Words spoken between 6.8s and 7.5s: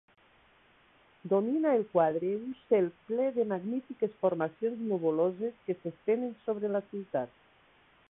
ciutat.